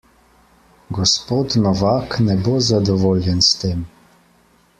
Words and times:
Gospod 0.97 1.51
Novak 1.65 2.11
ne 2.29 2.35
bo 2.47 2.55
zadovoljen 2.71 3.41
s 3.51 3.63
tem. 3.63 3.79